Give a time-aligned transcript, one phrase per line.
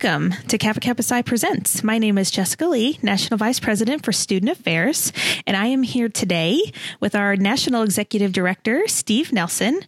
[0.00, 1.82] Welcome to Kappa Kappa Psi Presents.
[1.82, 5.12] My name is Jessica Lee, National Vice President for Student Affairs,
[5.44, 9.80] and I am here today with our National Executive Director, Steve Nelson,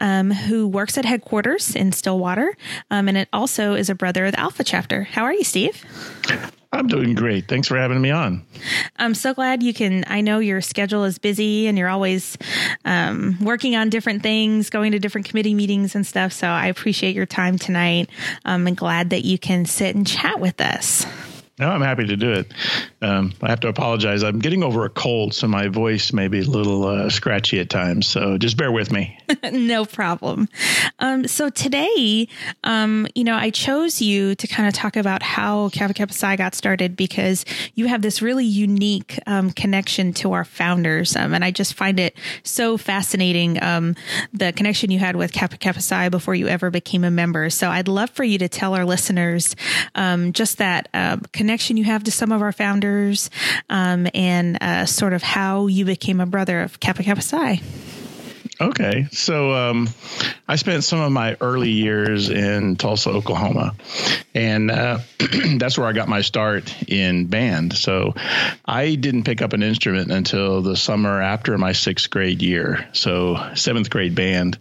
[0.00, 2.56] um, who works at headquarters in Stillwater,
[2.90, 5.04] um, and it also is a brother of the Alpha chapter.
[5.04, 5.84] How are you, Steve?
[6.82, 7.46] I'm doing great.
[7.46, 8.44] Thanks for having me on.
[8.96, 10.02] I'm so glad you can.
[10.08, 12.36] I know your schedule is busy and you're always
[12.84, 16.32] um, working on different things, going to different committee meetings and stuff.
[16.32, 18.10] So I appreciate your time tonight.
[18.44, 21.06] Um, and glad that you can sit and chat with us.
[21.56, 22.52] No, I'm happy to do it.
[23.02, 24.22] Um, I have to apologize.
[24.22, 27.68] I'm getting over a cold, so my voice may be a little uh, scratchy at
[27.68, 28.06] times.
[28.06, 29.18] So just bear with me.
[29.52, 30.48] no problem.
[31.00, 32.28] Um, so today,
[32.62, 36.36] um, you know, I chose you to kind of talk about how Kappa Kappa Psi
[36.36, 41.44] got started because you have this really unique um, connection to our founders, um, and
[41.44, 43.96] I just find it so fascinating um,
[44.32, 47.50] the connection you had with Kappa Kappa Psi before you ever became a member.
[47.50, 49.56] So I'd love for you to tell our listeners
[50.32, 52.91] just that uh, connection you have to some of our founders
[53.70, 57.60] um, and uh, sort of how you became a brother of Kappa Kappa Psi.
[58.60, 59.88] Okay, so um,
[60.46, 63.74] I spent some of my early years in Tulsa, Oklahoma,
[64.34, 64.98] and uh,
[65.58, 67.72] that's where I got my start in band.
[67.72, 68.14] So
[68.64, 72.88] I didn't pick up an instrument until the summer after my sixth grade year.
[72.92, 74.58] So seventh grade band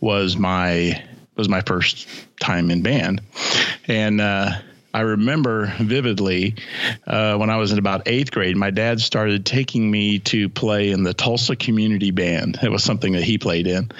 [0.00, 1.02] was my
[1.34, 2.06] was my first
[2.38, 3.20] time in band,
[3.88, 4.52] and uh,
[4.92, 6.56] I remember vividly
[7.06, 10.90] uh, when I was in about eighth grade, my dad started taking me to play
[10.90, 12.58] in the Tulsa Community Band.
[12.62, 13.90] It was something that he played in,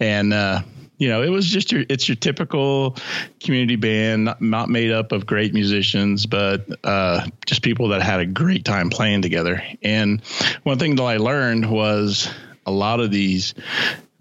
[0.00, 0.62] and uh,
[0.98, 2.96] you know, it was just your it's your typical
[3.40, 8.20] community band, not, not made up of great musicians, but uh, just people that had
[8.20, 9.62] a great time playing together.
[9.82, 10.22] And
[10.62, 12.30] one thing that I learned was
[12.66, 13.54] a lot of these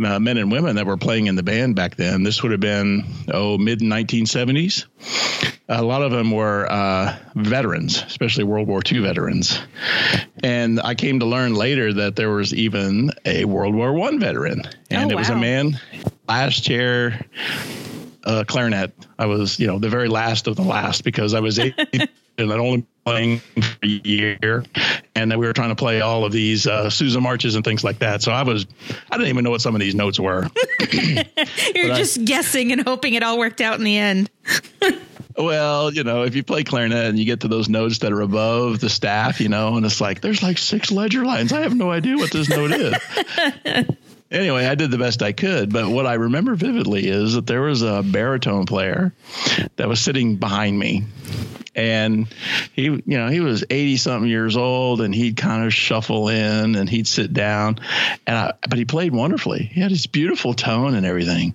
[0.05, 2.23] uh, men and women that were playing in the band back then.
[2.23, 3.03] This would have been
[3.33, 4.85] oh mid 1970s.
[5.69, 9.59] A lot of them were uh, veterans, especially World War II veterans.
[10.43, 14.63] And I came to learn later that there was even a World War One veteran,
[14.89, 15.79] and oh, it was a man
[16.27, 17.25] last chair
[18.23, 18.93] uh, clarinet.
[19.17, 21.75] I was, you know, the very last of the last because I was eight
[22.49, 24.63] I'd only playing for a year,
[25.15, 27.83] and then we were trying to play all of these uh, Sousa marches and things
[27.83, 28.21] like that.
[28.21, 28.65] So I was,
[29.09, 30.47] I didn't even know what some of these notes were.
[31.75, 34.29] You're just I, guessing and hoping it all worked out in the end.
[35.37, 38.21] well, you know, if you play clarinet and you get to those notes that are
[38.21, 41.51] above the staff, you know, and it's like there's like six ledger lines.
[41.51, 42.95] I have no idea what this note is.
[44.31, 45.71] anyway, I did the best I could.
[45.71, 49.13] But what I remember vividly is that there was a baritone player
[49.75, 51.03] that was sitting behind me.
[51.73, 52.27] And
[52.73, 56.75] he, you know, he was 80 something years old and he'd kind of shuffle in
[56.75, 57.79] and he'd sit down.
[58.27, 59.69] And I, but he played wonderfully.
[59.71, 61.53] He had this beautiful tone and everything.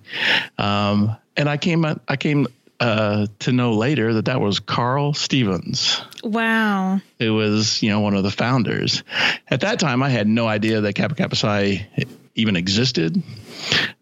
[0.57, 2.47] Um, and I came, I came
[2.79, 6.01] uh, to know later that that was Carl Stevens.
[6.23, 6.99] Wow.
[7.19, 9.03] It was, you know, one of the founders.
[9.47, 11.87] At that time, I had no idea that Kappa Kappa Psi
[12.37, 13.21] even existed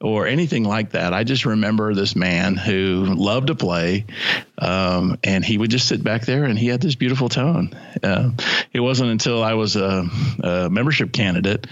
[0.01, 1.13] or anything like that.
[1.13, 4.06] I just remember this man who loved to play,
[4.57, 7.74] um, and he would just sit back there and he had this beautiful tone.
[8.03, 8.31] Uh,
[8.74, 10.06] it wasn't until I was a,
[10.44, 11.66] a membership candidate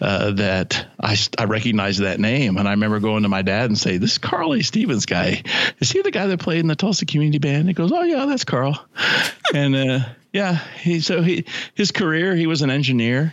[0.00, 2.56] uh, that I, I recognized that name.
[2.56, 4.62] And I remember going to my dad and say, "This is Carl A.
[4.62, 5.42] Stevens guy.
[5.80, 8.26] Is he the guy that played in the Tulsa Community Band?" He goes, "Oh yeah,
[8.26, 8.82] that's Carl."
[9.52, 9.98] and uh,
[10.34, 13.32] yeah, he so he his career he was an engineer,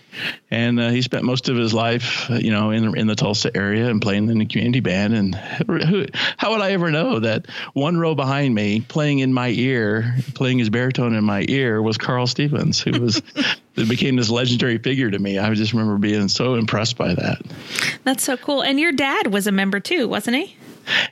[0.52, 3.50] and uh, he spent most of his life uh, you know in in the Tulsa
[3.58, 5.16] area and playing in the community band.
[5.16, 6.06] And who,
[6.38, 10.60] how would I ever know that one row behind me, playing in my ear, playing
[10.60, 13.20] his baritone in my ear, was Carl Stevens, who was
[13.76, 15.40] it became this legendary figure to me.
[15.40, 17.42] I just remember being so impressed by that.
[18.04, 18.62] That's so cool.
[18.62, 20.56] And your dad was a member too, wasn't he?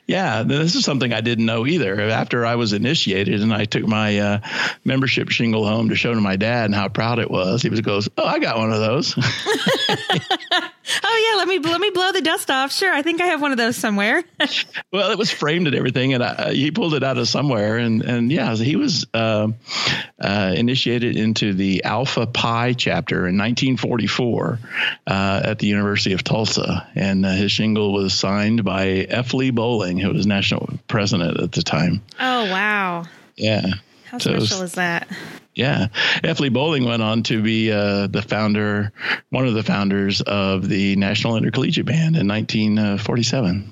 [0.06, 2.00] Yeah, this is something I didn't know either.
[2.00, 4.40] After I was initiated and I took my uh,
[4.84, 7.80] membership shingle home to show to my dad and how proud it was, he was
[7.80, 9.16] goes, "Oh, I got one of those."
[11.04, 12.72] oh yeah, let me let me blow the dust off.
[12.72, 14.22] Sure, I think I have one of those somewhere.
[14.92, 18.02] well, it was framed and everything, and I, he pulled it out of somewhere, and
[18.02, 19.48] and yeah, he was uh,
[20.20, 24.58] uh, initiated into the Alpha Pi chapter in 1944
[25.06, 29.34] uh, at the University of Tulsa, and uh, his shingle was signed by F.
[29.34, 32.02] Lee Bowling, who was national president at the time.
[32.18, 33.04] Oh wow!
[33.36, 33.66] Yeah.
[34.10, 35.06] How so special is that?
[35.54, 35.88] Yeah,
[36.22, 36.40] F.
[36.40, 38.92] Lee Bowling went on to be uh, the founder,
[39.30, 43.70] one of the founders of the National Intercollegiate Band in 1947.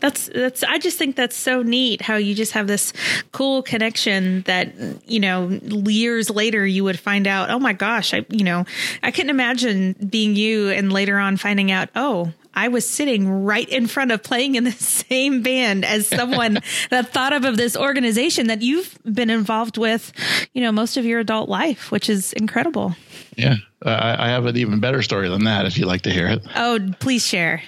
[0.00, 2.92] That's that's I just think that's so neat how you just have this
[3.32, 4.72] cool connection that
[5.08, 8.64] you know years later you would find out oh my gosh I you know
[9.02, 13.68] I couldn't imagine being you and later on finding out oh I was sitting right
[13.68, 16.58] in front of playing in the same band as someone
[16.90, 20.12] that thought of, of this organization that you've been involved with,
[20.52, 22.96] you know, most of your adult life, which is incredible.
[23.36, 23.54] Yeah.
[23.84, 26.42] I, I have an even better story than that if you'd like to hear it.
[26.56, 27.62] Oh, please share.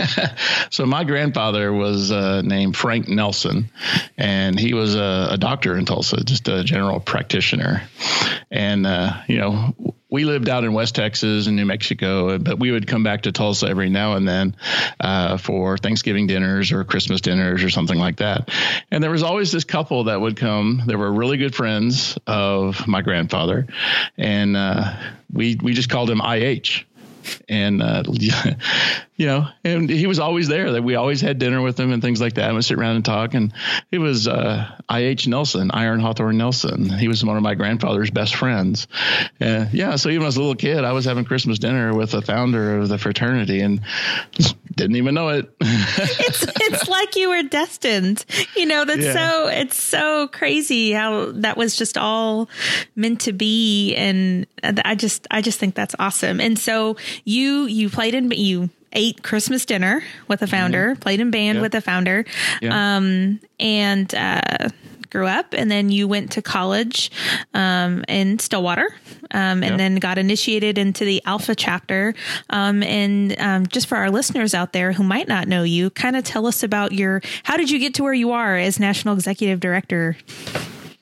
[0.70, 3.70] so my grandfather was uh, named Frank Nelson,
[4.16, 7.82] and he was a, a, doctor in Tulsa, just a general practitioner.
[8.50, 9.74] And uh, you know,
[10.10, 13.32] we lived out in West Texas and New Mexico, but we would come back to
[13.32, 14.56] Tulsa every now and then
[15.00, 18.50] uh, for Thanksgiving dinners or Christmas dinners or something like that.
[18.90, 20.82] And there was always this couple that would come.
[20.86, 23.66] They were really good friends of my grandfather,
[24.16, 24.96] and uh,
[25.32, 26.84] we we just called him IH
[27.48, 28.04] and uh,
[29.16, 30.72] you know, and he was always there.
[30.72, 32.46] That we always had dinner with him and things like that.
[32.46, 33.34] And we sit around and talk.
[33.34, 33.52] And
[33.90, 35.08] it was uh, I.
[35.08, 35.26] H.
[35.26, 36.90] Nelson, Iron Hawthorne Nelson.
[36.90, 38.86] He was one of my grandfather's best friends.
[39.40, 42.20] Uh, yeah, so even as a little kid, I was having Christmas dinner with the
[42.20, 43.80] founder of the fraternity, and
[44.78, 45.52] didn't even know it.
[45.60, 48.24] it's it's like you were destined.
[48.56, 49.12] You know, that's yeah.
[49.12, 52.48] so it's so crazy how that was just all
[52.94, 56.40] meant to be, and I just I just think that's awesome.
[56.40, 61.00] And so you you played in but you ate Christmas dinner with the founder, mm-hmm.
[61.00, 61.62] played in band yeah.
[61.62, 62.24] with the founder,
[62.62, 62.96] yeah.
[62.96, 64.70] um, and uh,
[65.10, 65.52] grew up.
[65.52, 67.10] And then you went to college
[67.54, 68.88] um, in Stillwater,
[69.30, 69.76] um, and yeah.
[69.76, 72.14] then got initiated into the Alpha chapter.
[72.50, 76.16] Um, and um, just for our listeners out there who might not know you, kind
[76.16, 79.14] of tell us about your how did you get to where you are as national
[79.14, 80.16] executive director?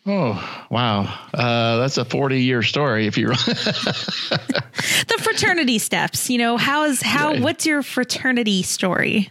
[0.08, 3.08] Oh wow, uh, that's a forty-year story.
[3.08, 7.32] If you the fraternity steps, you know, how is how?
[7.32, 7.42] Right.
[7.42, 9.30] What's your fraternity story?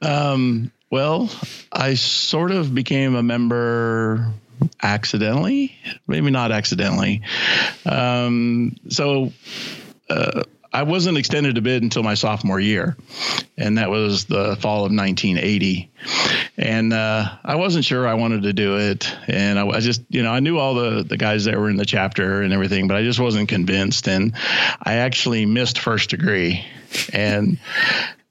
[0.00, 1.30] Um, well,
[1.72, 4.30] I sort of became a member
[4.82, 5.74] accidentally,
[6.06, 7.22] maybe not accidentally.
[7.86, 9.32] Um, so.
[10.08, 10.42] Uh,
[10.74, 12.96] I wasn't extended to bid until my sophomore year,
[13.58, 15.90] and that was the fall of 1980.
[16.56, 20.22] And uh, I wasn't sure I wanted to do it, and I, I, just, you
[20.22, 22.96] know, I knew all the the guys that were in the chapter and everything, but
[22.96, 24.08] I just wasn't convinced.
[24.08, 24.32] And
[24.82, 26.64] I actually missed first degree,
[27.12, 27.58] and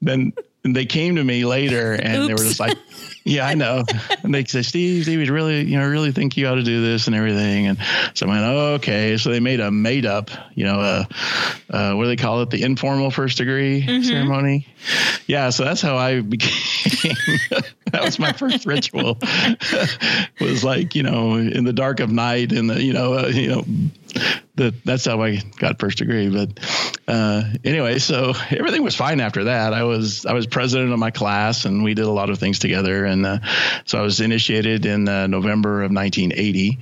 [0.00, 0.32] then
[0.64, 2.26] they came to me later, and Oops.
[2.26, 2.78] they were just like
[3.24, 3.84] yeah, I know.
[4.22, 7.06] and they said, Steve, Steve, really, you know, really think you ought to do this
[7.06, 7.68] and everything.
[7.68, 7.78] And
[8.14, 9.16] so I went, oh, okay.
[9.16, 11.04] So they made a made up, you know, uh,
[11.70, 12.50] uh, what do they call it?
[12.50, 14.02] The informal first degree mm-hmm.
[14.02, 14.66] ceremony.
[15.26, 15.50] Yeah.
[15.50, 17.16] So that's how I became.
[17.92, 19.18] that was my first ritual.
[20.40, 23.48] was like, you know, in the dark of night and the, you know, uh, you
[23.48, 23.64] know,
[24.56, 26.28] that that's how I got first degree.
[26.28, 26.60] But
[27.08, 29.72] uh, anyway, so everything was fine after that.
[29.72, 32.58] I was I was president of my class, and we did a lot of things
[32.58, 33.04] together.
[33.04, 33.38] And uh,
[33.84, 36.78] so I was initiated in uh, November of 1980,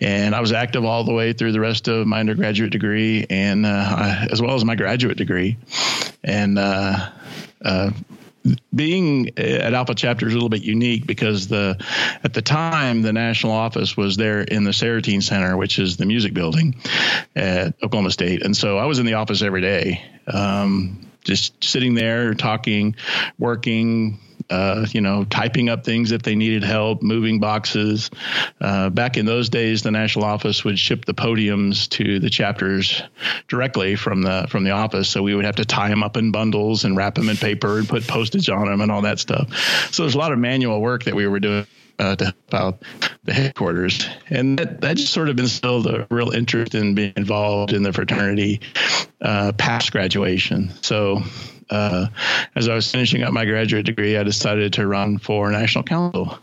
[0.00, 3.66] and I was active all the way through the rest of my undergraduate degree, and
[3.66, 5.56] uh, as well as my graduate degree.
[6.22, 7.10] And uh,
[7.64, 7.90] uh,
[8.74, 11.76] being at Alpha Chapter is a little bit unique because the
[12.24, 16.06] at the time the national office was there in the Seretean Center, which is the
[16.06, 16.76] music building
[17.36, 21.94] at Oklahoma State, and so I was in the office every day, um, just sitting
[21.94, 22.96] there talking,
[23.38, 24.18] working,
[24.50, 28.10] uh, you know, typing up things if they needed help, moving boxes.
[28.60, 33.02] Uh, back in those days, the national office would ship the podiums to the chapters
[33.48, 36.32] directly from the from the office, so we would have to tie them up in
[36.32, 39.56] bundles and wrap them in paper and put postage on them and all that stuff.
[39.92, 41.66] So there's a lot of manual work that we were doing.
[41.98, 42.82] Uh, to help out
[43.24, 44.08] the headquarters.
[44.30, 47.92] And that, that just sort of instilled a real interest in being involved in the
[47.92, 48.62] fraternity
[49.20, 50.70] uh, past graduation.
[50.80, 51.20] So
[51.70, 52.06] uh,
[52.54, 56.38] as I was finishing up my graduate degree, I decided to run for national council.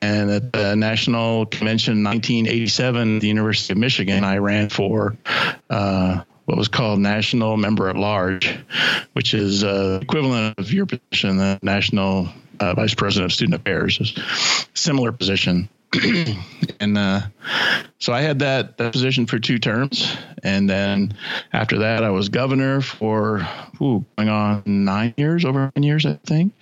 [0.00, 5.16] And at the National Convention 1987 at the University of Michigan, I ran for
[5.70, 8.58] uh, what was called National Member at Large,
[9.14, 12.28] which is uh, equivalent of your position, the National
[12.60, 15.68] uh, Vice President of Student Affairs, is similar position.
[16.80, 17.20] and uh,
[17.98, 21.14] so I had that, that position for two terms, and then
[21.52, 23.46] after that, I was governor for
[23.80, 26.52] ooh, going on nine years, over nine years, I think.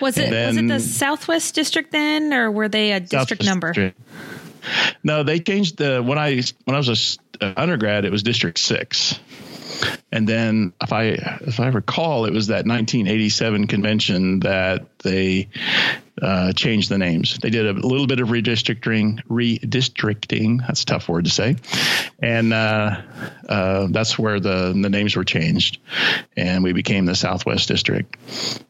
[0.00, 3.46] Was it then, was it the Southwest District then, or were they a district Southwest
[3.46, 3.68] number?
[3.68, 4.00] District.
[5.02, 9.18] No, they changed the when I when I was a undergrad, it was District Six.
[10.12, 11.04] And then, if I
[11.42, 15.48] if I recall, it was that 1987 convention that they
[16.20, 17.38] uh, changed the names.
[17.38, 19.24] They did a little bit of redistricting.
[19.26, 20.66] Redistricting.
[20.66, 21.56] That's a tough word to say.
[22.18, 23.02] And uh,
[23.48, 25.78] uh, that's where the the names were changed,
[26.36, 28.14] and we became the Southwest District.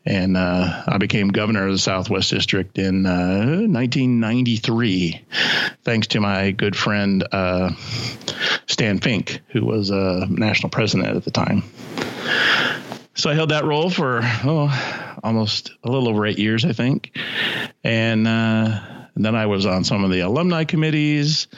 [0.06, 6.52] And uh, I became governor of the Southwest District in 1993, uh, thanks to my
[6.52, 7.72] good friend uh,
[8.66, 11.62] Stan Fink, who was a national president at the time.
[13.20, 17.16] So I held that role for oh, almost a little over eight years, I think,
[17.84, 18.26] and.
[18.26, 18.80] Uh,
[19.16, 21.48] and then I was on some of the alumni committees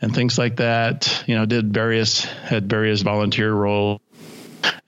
[0.00, 1.24] and things like that.
[1.26, 4.00] You know, did various had various volunteer roles.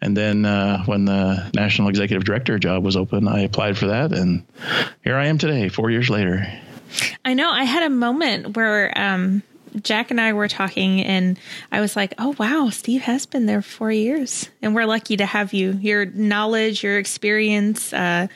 [0.00, 4.12] And then uh, when the national executive director job was open, I applied for that,
[4.12, 4.46] and
[5.02, 6.46] here I am today, four years later.
[7.25, 7.50] I know.
[7.50, 9.42] I had a moment where um,
[9.82, 11.38] Jack and I were talking, and
[11.70, 15.26] I was like, "Oh wow, Steve has been there four years, and we're lucky to
[15.26, 15.72] have you.
[15.80, 18.28] Your knowledge, your experience, uh,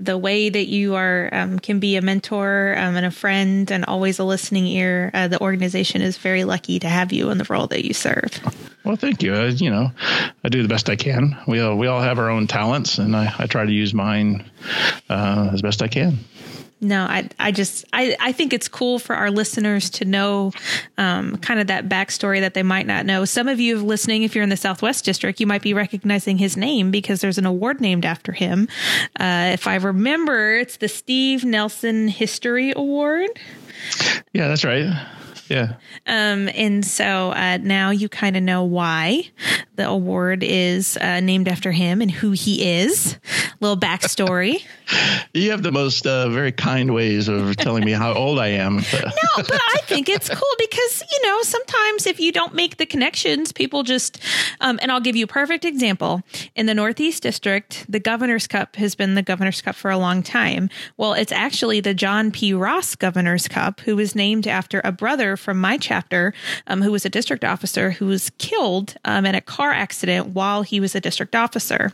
[0.00, 3.84] the way that you are um, can be a mentor um, and a friend, and
[3.84, 5.10] always a listening ear.
[5.14, 8.40] Uh, the organization is very lucky to have you in the role that you serve."
[8.84, 9.34] Well, thank you.
[9.34, 9.92] Uh, you know,
[10.44, 11.36] I do the best I can.
[11.46, 14.50] We all, we all have our own talents, and I, I try to use mine
[15.10, 16.18] uh, as best I can
[16.80, 20.52] no, I, I just, I, I think it's cool for our listeners to know,
[20.96, 23.24] um, kind of that backstory that they might not know.
[23.24, 26.56] Some of you listening, if you're in the Southwest District, you might be recognizing his
[26.56, 28.68] name because there's an award named after him.
[29.18, 33.30] Uh, if I remember, it's the Steve Nelson History Award.
[34.32, 34.86] Yeah, that's right.
[35.48, 35.74] Yeah.
[36.06, 39.30] Um, and so uh, now you kind of know why
[39.76, 43.16] the award is uh, named after him and who he is.
[43.60, 44.62] Little backstory.
[45.34, 48.76] you have the most uh, very kind ways of telling me how old I am.
[48.92, 52.86] no, but I think it's cool because you know sometimes if you don't make the
[52.86, 54.20] connections, people just.
[54.60, 56.22] Um, and I'll give you a perfect example.
[56.54, 60.22] In the Northeast District, the Governor's Cup has been the Governor's Cup for a long
[60.22, 60.68] time.
[60.96, 62.52] Well, it's actually the John P.
[62.52, 66.34] Ross Governor's Cup, who was named after a brother from my chapter,
[66.66, 70.62] um, who was a district officer who was killed um, in a car accident while
[70.62, 71.92] he was a district officer.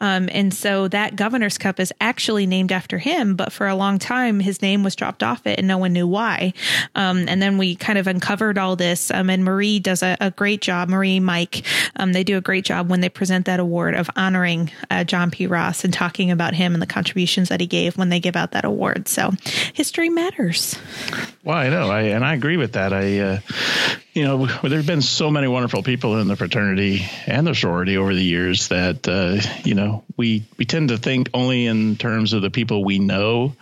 [0.00, 3.98] Um, and so that Governor's Cup is actually named after him, but for a long
[3.98, 6.52] time, his name was dropped off it and no one knew why.
[6.94, 9.10] Um, and then we kind of uncovered all this.
[9.10, 10.88] Um, and Marie does a, a, great job.
[10.88, 11.64] Marie, Mike,
[11.96, 15.30] um, they do a great job when they present that award of honoring uh, John
[15.30, 15.46] P.
[15.46, 18.50] Ross and talking about him and the contributions that he gave when they give out
[18.52, 19.06] that award.
[19.06, 19.30] So
[19.72, 20.76] history matters.
[21.44, 21.90] Well, I know.
[21.90, 22.92] I, and I agree with that that.
[22.92, 23.40] I, uh,
[24.12, 28.14] you know, there've been so many wonderful people in the fraternity and the sorority over
[28.14, 32.42] the years that, uh, you know, we we tend to think only in terms of
[32.42, 33.54] the people we know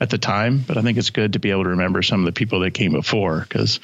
[0.00, 0.64] at the time.
[0.66, 2.72] But I think it's good to be able to remember some of the people that
[2.72, 3.80] came before because.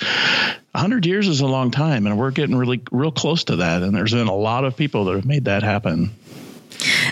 [0.75, 3.95] 100 years is a long time and we're getting really real close to that and
[3.95, 6.11] there's been a lot of people that have made that happen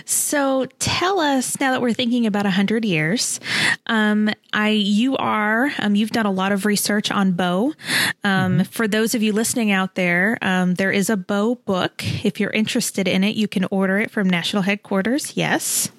[0.05, 3.41] so tell us now that we're thinking about 100 years
[3.87, 7.73] um, i you are um, you've done a lot of research on Bo.
[8.25, 8.63] um, mm-hmm.
[8.63, 12.51] for those of you listening out there um, there is a Bo book if you're
[12.51, 15.91] interested in it you can order it from national headquarters yes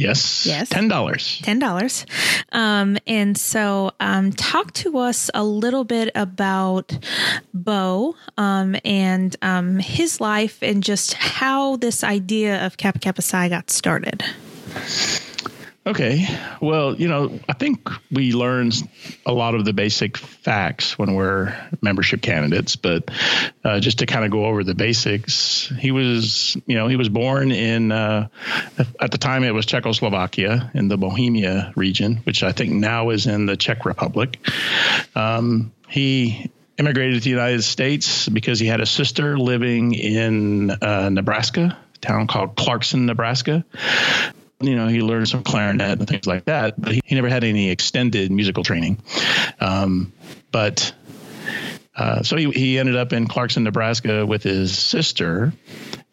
[0.00, 0.46] Yes.
[0.46, 0.68] Yes.
[0.68, 1.40] Ten dollars.
[1.42, 2.06] Ten dollars.
[2.52, 6.96] Um, and so, um, talk to us a little bit about
[7.52, 13.48] Bo um, and um, his life and just how this idea of Kappa Kappa Psi
[13.50, 14.24] got started.
[15.86, 16.26] Okay.
[16.60, 18.70] Well, you know, I think we learn
[19.24, 23.10] a lot of the basic facts when we're membership candidates, but
[23.64, 27.08] uh, just to kind of go over the basics, he was, you know, he was
[27.08, 28.28] born in, uh,
[29.00, 33.26] at the time it was Czechoslovakia in the Bohemia region, which I think now is
[33.26, 34.38] in the Czech Republic.
[35.14, 41.08] Um, he immigrated to the United States because he had a sister living in uh,
[41.08, 43.64] Nebraska, town called Clarkson, Nebraska
[44.60, 47.44] you know, he learned some clarinet and things like that, but he, he never had
[47.44, 48.98] any extended musical training.
[49.60, 50.12] Um,
[50.52, 50.94] but
[52.00, 55.52] uh, so he, he ended up in Clarkson, Nebraska with his sister.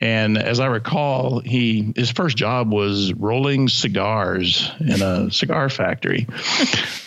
[0.02, 6.28] And as I recall, he his first job was rolling cigars in a cigar factory.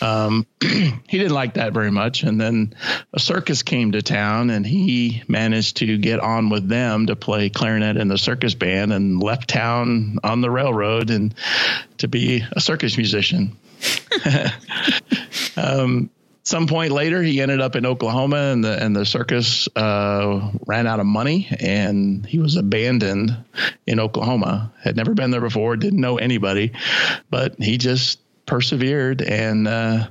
[0.01, 2.73] Um, he didn't like that very much, and then
[3.13, 7.51] a circus came to town, and he managed to get on with them to play
[7.51, 11.35] clarinet in the circus band, and left town on the railroad and
[11.99, 13.55] to be a circus musician.
[15.55, 16.09] um,
[16.43, 20.87] some point later, he ended up in Oklahoma, and the and the circus uh, ran
[20.87, 23.37] out of money, and he was abandoned
[23.85, 24.73] in Oklahoma.
[24.79, 26.71] Had never been there before, didn't know anybody,
[27.29, 30.07] but he just persevered and uh,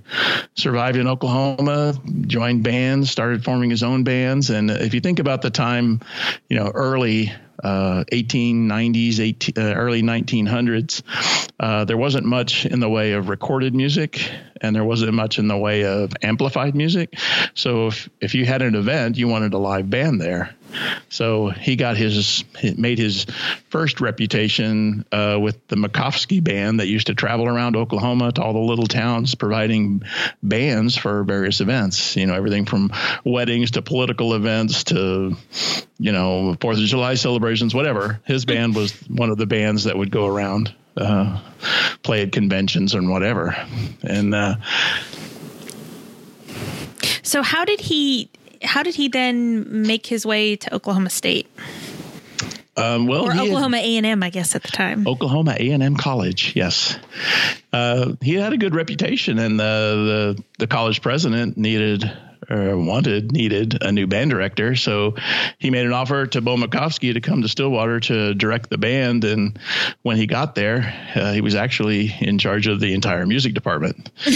[0.54, 1.94] survived in Oklahoma,
[2.26, 4.50] joined bands, started forming his own bands.
[4.50, 6.00] And if you think about the time,
[6.48, 7.32] you know, early
[7.62, 11.02] uh, 1890s, 18, uh, early 1900s,
[11.60, 15.48] uh, there wasn't much in the way of recorded music and there wasn't much in
[15.48, 17.18] the way of amplified music.
[17.54, 20.54] So if, if you had an event, you wanted a live band there.
[21.08, 22.44] So he got his
[22.76, 23.26] made his
[23.68, 28.52] first reputation uh, with the Makovsky band that used to travel around Oklahoma to all
[28.52, 30.02] the little towns providing
[30.42, 32.16] bands for various events.
[32.16, 32.92] You know, everything from
[33.24, 35.36] weddings to political events to
[35.98, 38.20] you know Fourth of July celebrations, whatever.
[38.24, 40.74] His band was one of the bands that would go around.
[40.96, 41.40] Uh,
[42.02, 43.56] play at conventions and whatever,
[44.02, 44.56] and uh,
[47.22, 48.28] so how did he
[48.62, 51.48] how did he then make his way to Oklahoma State?
[52.76, 55.06] Um, well, or Oklahoma A and M, I guess at the time.
[55.06, 56.98] Oklahoma A and M College, yes.
[57.72, 62.10] Uh, he had a good reputation, and the, the the college president needed
[62.48, 64.76] or wanted, needed a new band director.
[64.76, 65.16] So
[65.58, 69.24] he made an offer to Bo Makovsky to come to Stillwater to direct the band.
[69.24, 69.58] And
[70.02, 74.10] when he got there, uh, he was actually in charge of the entire music department.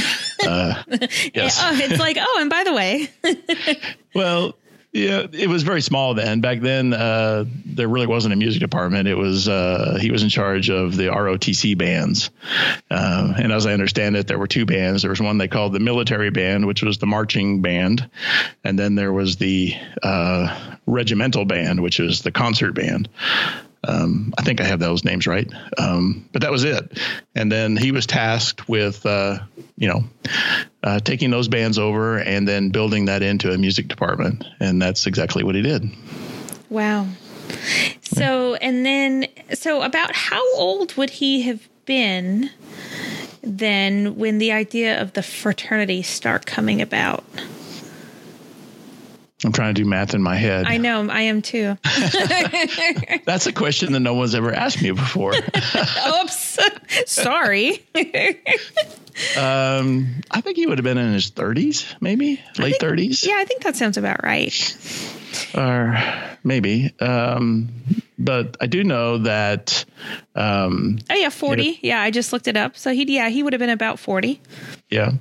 [0.44, 0.82] Uh,
[1.32, 1.58] yes.
[1.62, 3.08] oh, it's like, oh, and by the way.
[4.14, 4.54] well,
[4.94, 6.40] yeah, it was very small then.
[6.40, 9.08] Back then, uh, there really wasn't a music department.
[9.08, 12.30] It was uh, he was in charge of the ROTC bands,
[12.92, 15.02] uh, and as I understand it, there were two bands.
[15.02, 18.08] There was one they called the military band, which was the marching band,
[18.62, 23.08] and then there was the uh, regimental band, which was the concert band.
[23.86, 25.50] Um, I think I have those names right.
[25.76, 26.98] Um, but that was it.
[27.34, 29.40] And then he was tasked with, uh,
[29.76, 30.04] you know,
[30.84, 34.44] uh, taking those bands over and then building that into a music department.
[34.60, 35.90] And that's exactly what he did.
[36.68, 37.08] Wow.
[38.02, 42.50] So, and then, so about how old would he have been
[43.42, 47.24] then when the idea of the fraternity start coming about?
[49.44, 50.66] I'm trying to do math in my head.
[50.66, 51.76] I know, I am too.
[53.24, 55.34] That's a question that no one's ever asked me before.
[56.22, 56.58] Oops.
[57.06, 57.84] Sorry.
[59.36, 63.26] Um, I think he would have been in his 30s, maybe late think, 30s.
[63.26, 64.52] Yeah, I think that sounds about right.
[65.54, 65.96] Or
[66.42, 66.92] maybe.
[67.00, 67.68] Um,
[68.18, 69.84] but I do know that.
[70.34, 71.80] Um, oh yeah, 40.
[71.82, 72.76] yeah, I just looked it up.
[72.76, 74.40] So he, yeah, he would have been about 40.
[74.90, 75.12] Yeah.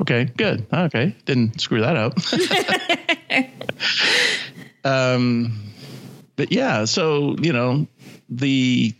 [0.00, 0.66] Okay, good.
[0.72, 2.18] Okay, didn't screw that up.
[4.84, 5.70] um,
[6.36, 7.86] but yeah, so you know
[8.30, 8.94] the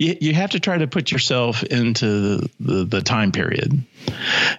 [0.00, 3.84] you, you have to try to put yourself into the, the, the time period.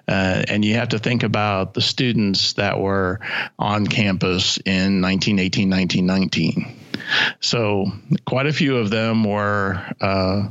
[0.08, 3.20] Uh, and you have to think about the students that were
[3.58, 6.78] on campus in 1918, 1919.
[7.40, 7.92] So,
[8.26, 10.48] quite a few of them were uh,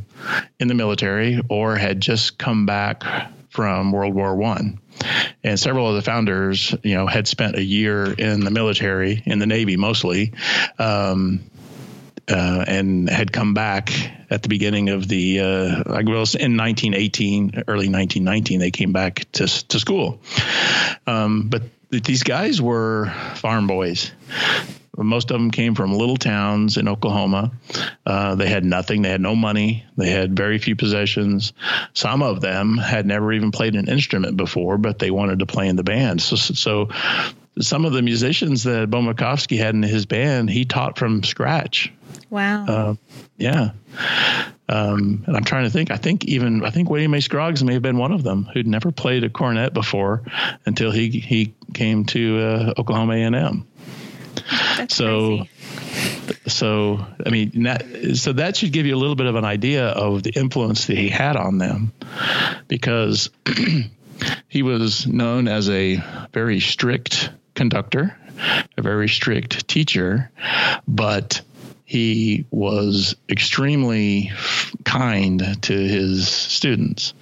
[0.58, 3.04] in the military or had just come back
[3.50, 4.80] from World War One
[5.42, 9.38] and several of the founders, you know, had spent a year in the military, in
[9.38, 10.32] the Navy mostly,
[10.78, 11.49] um,
[12.30, 13.92] uh, and had come back
[14.30, 19.26] at the beginning of the, uh, I guess in 1918, early 1919, they came back
[19.32, 20.20] to to school.
[21.06, 24.12] Um, but these guys were farm boys.
[24.96, 27.52] Most of them came from little towns in Oklahoma.
[28.04, 29.02] Uh, they had nothing.
[29.02, 29.84] They had no money.
[29.96, 31.52] They had very few possessions.
[31.94, 35.68] Some of them had never even played an instrument before, but they wanted to play
[35.68, 36.20] in the band.
[36.20, 36.88] So, so
[37.60, 41.92] some of the musicians that Bo Makovsky had in his band, he taught from scratch.
[42.30, 42.64] Wow.
[42.66, 42.94] Uh,
[43.36, 43.70] yeah.
[44.68, 45.90] Um, and I'm trying to think.
[45.90, 47.20] I think even I think William A.
[47.20, 50.22] Scroggs may have been one of them who'd never played a cornet before
[50.64, 53.66] until he he came to uh, Oklahoma A&M.
[54.76, 55.50] That's so crazy.
[56.46, 59.88] so I mean that, so that should give you a little bit of an idea
[59.88, 61.92] of the influence that he had on them
[62.68, 63.30] because
[64.48, 65.96] he was known as a
[66.32, 68.16] very strict conductor,
[68.76, 70.30] a very strict teacher,
[70.86, 71.42] but
[71.90, 74.30] he was extremely
[74.84, 77.14] kind to his students.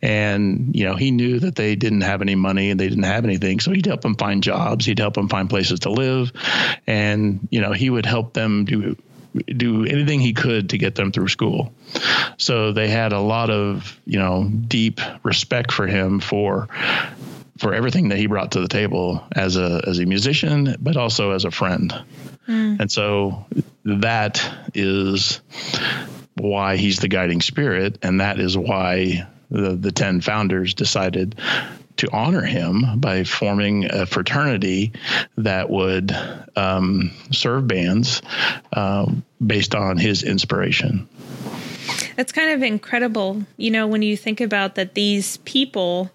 [0.00, 3.26] And, you know, he knew that they didn't have any money and they didn't have
[3.26, 3.60] anything.
[3.60, 6.32] So he'd help them find jobs, he'd help them find places to live.
[6.86, 8.96] And, you know, he would help them do
[9.44, 11.74] do anything he could to get them through school.
[12.38, 16.70] So they had a lot of, you know, deep respect for him for
[17.58, 21.32] for everything that he brought to the table as a as a musician, but also
[21.32, 21.94] as a friend.
[22.48, 22.80] Mm.
[22.80, 23.46] And so
[23.84, 25.40] that is
[26.34, 31.36] why he's the guiding spirit, and that is why the, the 10 founders decided
[31.96, 34.92] to honor him by forming a fraternity
[35.38, 36.14] that would
[36.56, 38.20] um, serve bands
[38.72, 39.10] uh,
[39.44, 41.08] based on his inspiration.
[42.16, 46.10] That's kind of incredible, you know, when you think about that these people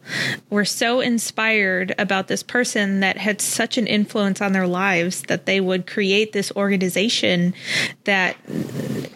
[0.50, 5.46] were so inspired about this person that had such an influence on their lives that
[5.46, 7.54] they would create this organization
[8.06, 8.38] that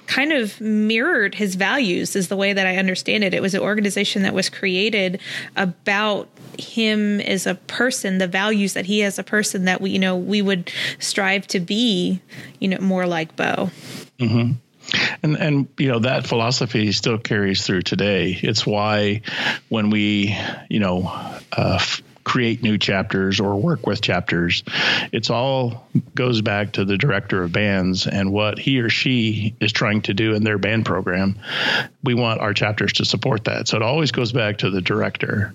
[0.07, 3.33] kind of mirrored his values, is the way that I understand it.
[3.33, 5.19] It was an organization that was created
[5.55, 6.27] about
[6.59, 10.15] him as a person, the values that he as a person that we, you know,
[10.15, 12.21] we would strive to be,
[12.59, 13.71] you know, more like Bo.
[14.19, 14.51] Mm-hmm.
[15.21, 18.37] And and you know that philosophy still carries through today.
[18.41, 19.21] It's why
[19.69, 20.37] when we
[20.69, 21.11] you know
[21.51, 21.79] uh,
[22.23, 24.63] create new chapters or work with chapters.
[25.11, 29.71] It's all goes back to the director of bands and what he or she is
[29.71, 31.39] trying to do in their band program.
[32.03, 33.67] We want our chapters to support that.
[33.67, 35.53] So it always goes back to the director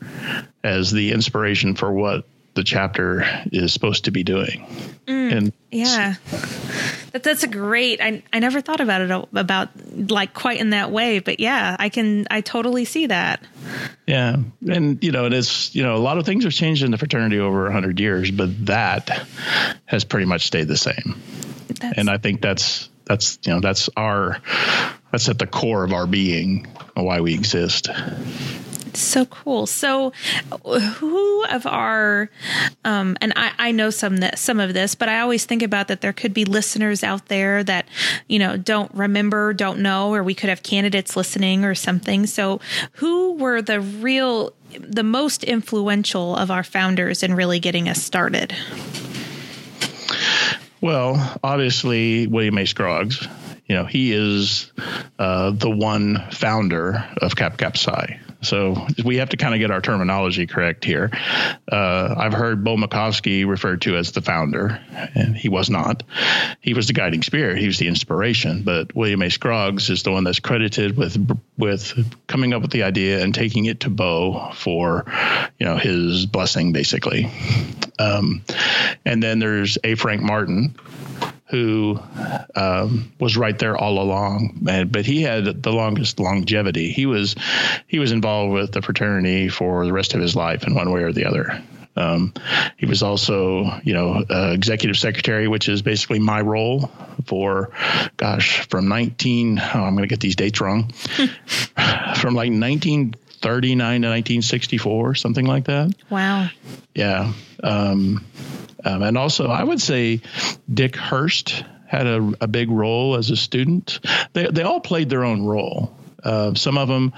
[0.62, 2.24] as the inspiration for what
[2.58, 4.66] the chapter is supposed to be doing.
[5.06, 6.14] Mm, and yeah,
[7.12, 8.00] that, that's a great.
[8.00, 9.68] I I never thought about it about
[10.10, 13.44] like quite in that way, but yeah, I can I totally see that.
[14.08, 16.90] Yeah, and you know it is you know a lot of things have changed in
[16.90, 19.24] the fraternity over hundred years, but that
[19.86, 21.22] has pretty much stayed the same.
[21.68, 24.42] That's, and I think that's that's you know that's our
[25.12, 26.66] that's at the core of our being,
[26.96, 27.88] and why we exist.
[28.98, 29.66] So cool.
[29.66, 30.12] So,
[30.64, 32.30] who of our,
[32.84, 35.88] um, and I, I know some that some of this, but I always think about
[35.88, 37.86] that there could be listeners out there that
[38.26, 42.26] you know don't remember, don't know, or we could have candidates listening or something.
[42.26, 42.60] So,
[42.92, 48.54] who were the real, the most influential of our founders in really getting us started?
[50.80, 52.66] Well, obviously William A.
[52.66, 53.26] Scroggs.
[53.66, 54.72] You know, he is
[55.18, 58.20] uh, the one founder of Cap Kappa Psi.
[58.40, 61.10] So we have to kind of get our terminology correct here.
[61.70, 64.80] Uh, I've heard Bo Makovsky referred to as the founder,
[65.14, 66.04] and he was not.
[66.60, 67.58] He was the guiding spirit.
[67.58, 68.62] He was the inspiration.
[68.62, 69.30] But William A.
[69.30, 71.16] Scroggs is the one that's credited with
[71.56, 71.92] with
[72.28, 75.04] coming up with the idea and taking it to Bo for,
[75.58, 77.30] you know, his blessing, basically.
[77.98, 78.44] Um,
[79.04, 79.96] and then there's A.
[79.96, 80.76] Frank Martin,
[81.50, 81.98] who
[82.54, 86.90] um, was right there all along, and, but he had the longest longevity.
[86.90, 87.34] He was
[87.86, 91.02] he was involved with the fraternity for the rest of his life in one way
[91.02, 91.62] or the other.
[91.98, 92.32] Um,
[92.76, 96.92] he was also, you know, uh, executive secretary, which is basically my role
[97.24, 97.70] for,
[98.16, 99.58] gosh, from 19.
[99.58, 100.92] Oh, I'm going to get these dates wrong.
[102.14, 105.92] from like 1939 to 1964, something like that.
[106.08, 106.48] Wow.
[106.94, 107.32] Yeah.
[107.64, 108.24] Um,
[108.84, 110.20] um, and also, I would say
[110.72, 114.00] Dick Hurst had a, a, big role as a student.
[114.34, 115.96] They, they all played their own role.
[116.22, 117.12] Uh, some of them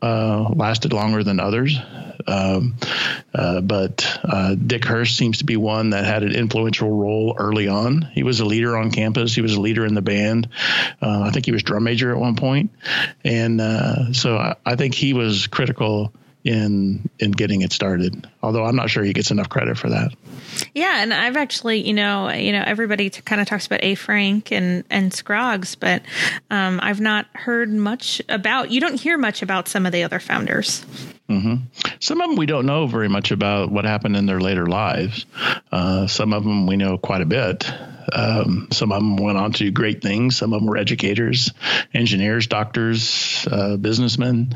[0.00, 1.78] uh, lasted longer than others,
[2.26, 2.76] um,
[3.34, 7.66] uh, but uh, Dick Hurst seems to be one that had an influential role early
[7.66, 8.02] on.
[8.12, 9.34] He was a leader on campus.
[9.34, 10.48] He was a leader in the band.
[11.00, 12.70] Uh, I think he was drum major at one point,
[13.24, 16.12] and uh, so I, I think he was critical
[16.44, 18.28] in in getting it started.
[18.42, 20.12] Although I'm not sure he gets enough credit for that.
[20.74, 23.94] Yeah, and I've actually, you know, you know, everybody t- kind of talks about A.
[23.94, 26.02] Frank and and Scroggs, but
[26.50, 28.70] um, I've not heard much about.
[28.70, 30.84] You don't hear much about some of the other founders.
[31.32, 31.94] Mm-hmm.
[32.00, 35.24] Some of them we don't know very much about what happened in their later lives.
[35.70, 37.70] Uh, some of them we know quite a bit.
[38.12, 40.36] Um, some of them went on to do great things.
[40.36, 41.52] Some of them were educators,
[41.94, 44.54] engineers, doctors, uh, businessmen.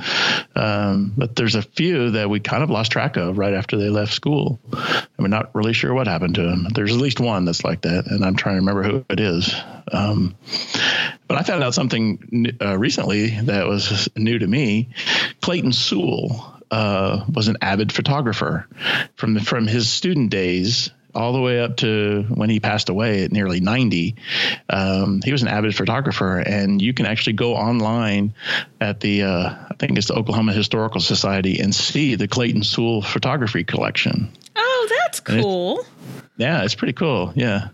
[0.55, 3.89] Um, but there's a few that we kind of lost track of right after they
[3.89, 4.59] left school.
[4.73, 6.67] And we're not really sure what happened to them.
[6.75, 9.55] There's at least one that's like that, and I'm trying to remember who it is.
[9.91, 10.37] Um,
[11.29, 14.91] but I found out something uh, recently that was new to me.
[15.41, 18.67] Clayton Sewell uh, was an avid photographer
[19.15, 23.25] from the, from his student days all the way up to when he passed away
[23.25, 24.17] at nearly 90.
[24.69, 28.35] Um, he was an avid photographer, and you can actually go online
[28.81, 33.01] at the, uh, I think it's the Oklahoma Historical Society, and see the Clayton Sewell
[33.01, 34.31] photography collection.
[34.55, 35.81] Oh, that's cool.
[35.81, 35.89] It's,
[36.37, 37.33] yeah, it's pretty cool.
[37.35, 37.69] Yeah.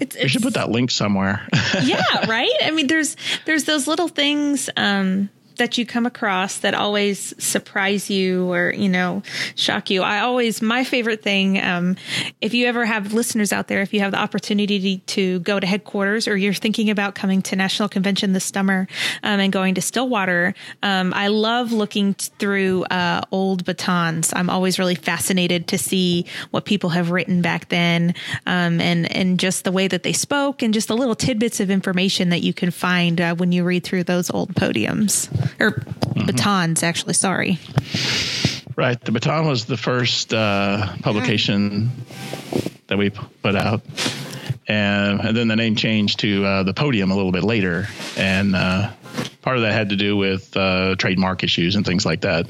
[0.00, 1.46] It's, it's, we should put that link somewhere.
[1.82, 2.50] yeah, right.
[2.62, 4.70] I mean, there's there's those little things.
[4.76, 5.28] Um,
[5.60, 9.22] that you come across that always surprise you or you know
[9.54, 10.02] shock you.
[10.02, 11.96] I always my favorite thing um,
[12.40, 15.66] if you ever have listeners out there if you have the opportunity to go to
[15.66, 18.88] headquarters or you're thinking about coming to national convention this summer
[19.22, 24.32] um, and going to stillwater um, i love looking through uh, old batons.
[24.34, 28.14] I'm always really fascinated to see what people have written back then
[28.46, 31.70] um, and and just the way that they spoke and just the little tidbits of
[31.70, 36.26] information that you can find uh, when you read through those old podiums or mm-hmm.
[36.26, 37.14] batons, actually.
[37.14, 37.58] Sorry.
[38.76, 39.00] Right.
[39.00, 41.90] The baton was the first uh, publication
[42.86, 43.82] that we put out.
[44.66, 47.88] And, and then the name changed to uh, the podium a little bit later.
[48.16, 48.90] And uh,
[49.42, 52.48] part of that had to do with uh, trademark issues and things like that.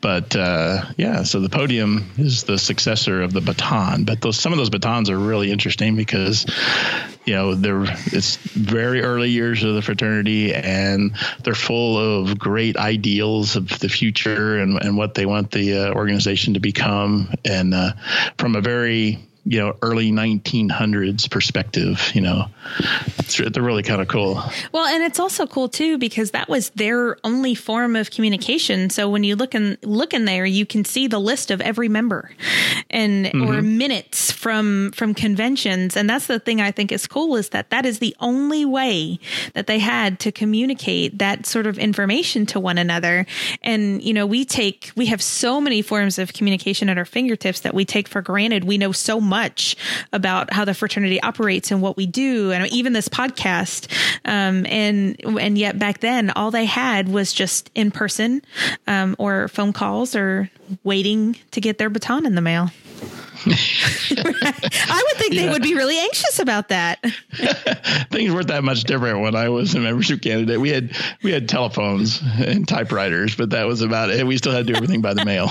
[0.00, 4.04] But uh, yeah, so the podium is the successor of the baton.
[4.04, 6.46] But those some of those batons are really interesting because
[7.24, 12.76] you know, they're it's very early years of the fraternity, and they're full of great
[12.76, 17.74] ideals of the future and and what they want the uh, organization to become, and
[17.74, 17.92] uh,
[18.38, 22.46] from a very you know early 1900s perspective you know.
[23.18, 24.42] It's, they're really kind of cool.
[24.72, 28.90] Well and it's also cool too because that was their only form of communication.
[28.90, 31.88] So when you look in look in there you can see the list of every
[31.88, 32.30] member
[32.90, 33.48] and mm-hmm.
[33.48, 35.96] or minutes from from conventions.
[35.96, 39.18] And that's the thing i think is cool is that that is the only way
[39.54, 43.26] that they had to communicate that sort of information to one another.
[43.62, 47.60] And you know we take we have so many forms of communication at our fingertips
[47.60, 48.64] that we take for granted.
[48.64, 49.29] We know so much
[50.12, 53.90] about how the fraternity operates and what we do, and even this podcast.
[54.24, 58.42] Um, and and yet back then, all they had was just in person
[58.86, 60.50] um, or phone calls or
[60.84, 62.70] waiting to get their baton in the mail.
[63.46, 65.46] I would think yeah.
[65.46, 67.02] they would be really anxious about that.
[68.10, 70.60] Things weren't that much different when I was a membership candidate.
[70.60, 74.26] We had we had telephones and typewriters, but that was about it.
[74.26, 75.46] We still had to do everything by the mail.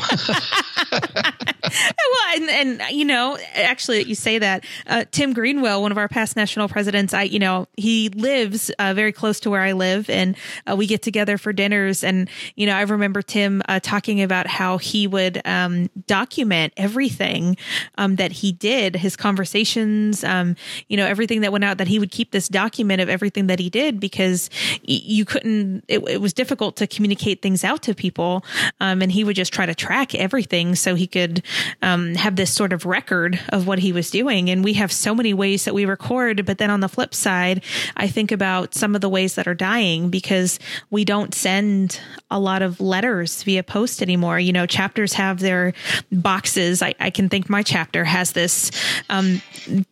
[2.35, 6.35] and, and, you know, actually, you say that uh, Tim Greenwell, one of our past
[6.35, 10.35] national presidents, I you know he lives uh, very close to where I live, and
[10.69, 12.03] uh, we get together for dinners.
[12.03, 17.57] And you know, I remember Tim uh, talking about how he would um, document everything
[17.97, 20.55] um, that he did, his conversations, um,
[20.87, 21.77] you know, everything that went out.
[21.77, 24.49] That he would keep this document of everything that he did because
[24.83, 25.83] you couldn't.
[25.87, 28.43] It, it was difficult to communicate things out to people,
[28.79, 31.43] um, and he would just try to track everything so he could
[31.81, 34.49] um, have this sort of record of what he was doing.
[34.49, 36.45] And we have so many ways that we record.
[36.45, 37.63] But then on the flip side,
[37.97, 42.39] I think about some of the ways that are dying because we don't send a
[42.39, 44.39] lot of letters via post anymore.
[44.39, 45.73] You know, chapters have their
[46.11, 46.81] boxes.
[46.81, 48.71] I, I can think my chapter has this
[49.09, 49.41] um,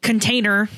[0.02, 0.70] container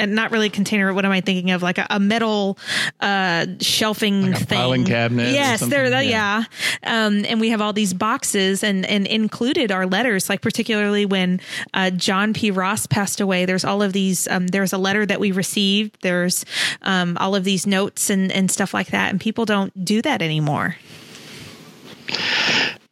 [0.00, 0.92] and not really container.
[0.92, 1.62] What am I thinking of?
[1.62, 2.58] Like a, a metal
[3.00, 5.32] uh, shelving like thing, filing cabinet.
[5.32, 5.88] Yes, there.
[5.88, 6.44] Yeah, yeah.
[6.82, 10.28] Um, and we have all these boxes, and and included our letters.
[10.28, 10.40] Like
[10.70, 11.40] particularly when
[11.74, 12.52] uh, John P.
[12.52, 14.28] Ross passed away, there's all of these.
[14.28, 16.00] Um, there's a letter that we received.
[16.02, 16.44] There's
[16.82, 20.22] um, all of these notes and and stuff like that, and people don't do that
[20.22, 20.76] anymore.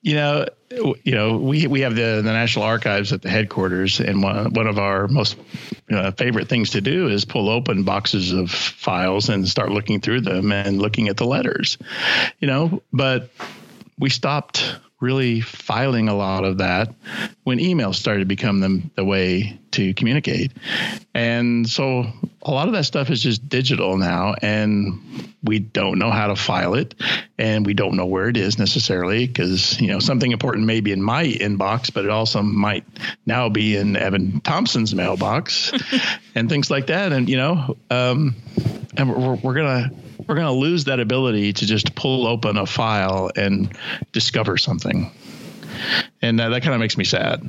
[0.02, 0.46] You know,
[1.04, 4.66] you know, we we have the the National Archives at the headquarters, and one one
[4.66, 5.36] of our most
[5.92, 10.22] uh, favorite things to do is pull open boxes of files and start looking through
[10.22, 11.78] them and looking at the letters,
[12.40, 12.82] you know.
[12.92, 13.30] But
[14.00, 16.94] we stopped really filing a lot of that
[17.44, 20.52] when email started to become the, the way to communicate.
[21.14, 22.04] And so
[22.42, 26.36] a lot of that stuff is just digital now, and we don't know how to
[26.36, 26.96] file it,
[27.38, 30.90] and we don't know where it is necessarily because you know something important may be
[30.90, 32.84] in my inbox, but it also might
[33.24, 35.72] now be in Evan Thompson's mailbox,
[36.34, 37.12] and things like that.
[37.12, 38.34] And you know, um,
[38.96, 39.90] and we're, we're gonna
[40.26, 43.74] we're going to lose that ability to just pull open a file and
[44.12, 45.10] discover something.
[46.20, 47.48] And uh, that kind of makes me sad.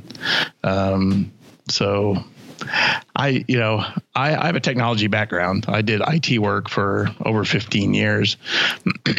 [0.62, 1.32] Um,
[1.70, 2.16] so
[3.16, 5.66] I, you know, I, I, have a technology background.
[5.68, 8.36] I did IT work for over 15 years.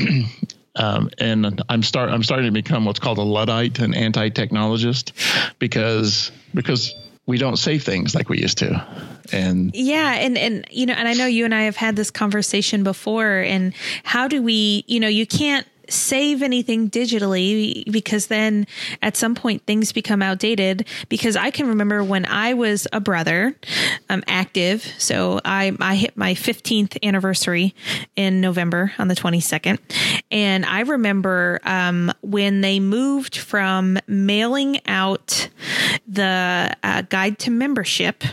[0.74, 5.12] Um, and I'm start I'm starting to become what's called a luddite, an anti-technologist,
[5.60, 8.88] because because we don't say things like we used to
[9.32, 12.10] and yeah and and you know and i know you and i have had this
[12.10, 18.68] conversation before and how do we you know you can't save anything digitally because then
[19.02, 20.88] at some point things become outdated.
[21.10, 23.56] Because I can remember when I was a brother,
[24.10, 24.84] um, active.
[24.98, 27.76] So I, I hit my 15th anniversary
[28.16, 29.80] in November on the 22nd.
[30.32, 35.50] And I remember um, when they moved from mailing out
[36.08, 38.24] the uh, guide to membership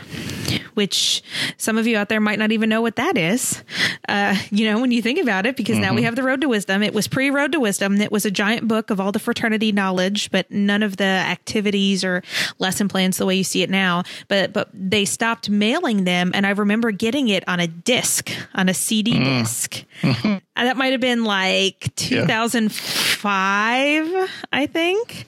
[0.79, 1.21] which
[1.57, 3.61] some of you out there might not even know what that is.
[4.07, 5.81] Uh, you know, when you think about it, because mm-hmm.
[5.81, 6.05] now we mm-hmm.
[6.05, 6.81] have the Road to Wisdom.
[6.81, 7.99] It was pre Road to Wisdom.
[7.99, 12.05] It was a giant book of all the fraternity knowledge, but none of the activities
[12.05, 12.23] or
[12.59, 14.03] lesson plans the way you see it now.
[14.29, 18.69] But but they stopped mailing them, and I remember getting it on a disc, on
[18.69, 19.25] a CD mm.
[19.25, 19.83] disc.
[20.59, 24.27] That might have been like 2005, yeah.
[24.51, 25.25] I think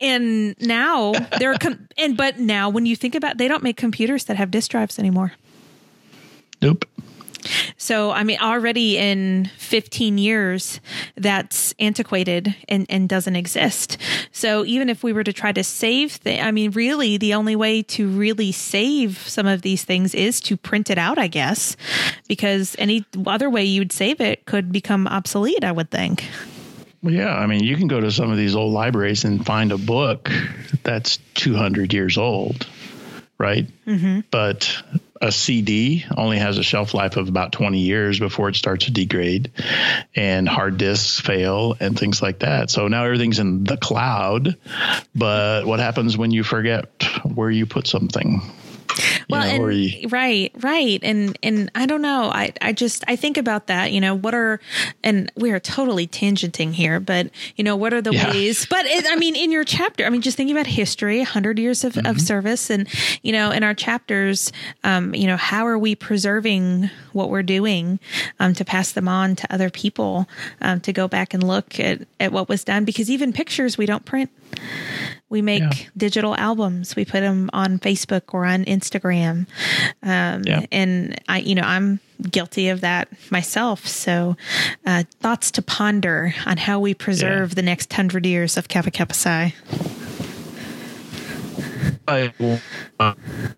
[0.00, 4.24] and now they're com- and but now when you think about they don't make computers
[4.24, 5.32] that have disk drives anymore.
[6.62, 6.84] Nope.
[7.76, 10.80] So i mean already in 15 years
[11.16, 13.98] that's antiquated and, and doesn't exist.
[14.32, 17.54] So even if we were to try to save th- i mean really the only
[17.54, 21.76] way to really save some of these things is to print it out i guess
[22.28, 26.24] because any other way you'd save it could become obsolete i would think
[27.08, 29.78] yeah, I mean, you can go to some of these old libraries and find a
[29.78, 30.30] book
[30.82, 32.66] that's 200 years old,
[33.38, 33.66] right?
[33.86, 34.20] Mm-hmm.
[34.30, 34.82] But
[35.20, 38.90] a CD only has a shelf life of about 20 years before it starts to
[38.90, 39.50] degrade,
[40.14, 42.70] and hard disks fail and things like that.
[42.70, 44.56] So now everything's in the cloud.
[45.14, 48.42] But what happens when you forget where you put something?
[49.28, 53.16] well know, and you, right right and and i don't know i i just i
[53.16, 54.60] think about that you know what are
[55.02, 58.30] and we are totally tangenting here but you know what are the yeah.
[58.30, 61.58] ways but it, i mean in your chapter i mean just thinking about history 100
[61.58, 62.06] years of, mm-hmm.
[62.06, 62.88] of service and
[63.22, 64.52] you know in our chapters
[64.84, 67.98] um you know how are we preserving what we're doing
[68.40, 70.28] um to pass them on to other people
[70.60, 73.86] um to go back and look at at what was done because even pictures we
[73.86, 74.30] don't print
[75.28, 75.88] we make yeah.
[75.96, 76.94] digital albums.
[76.94, 78.75] We put them on Facebook or on Instagram.
[80.02, 80.66] Um, yeah.
[80.72, 83.86] And I, you know, I'm guilty of that myself.
[83.86, 84.36] So,
[84.84, 87.54] uh, thoughts to ponder on how we preserve yeah.
[87.54, 89.54] the next hundred years of Kappa Kappa Psi.
[92.08, 92.32] I,
[93.00, 93.14] uh,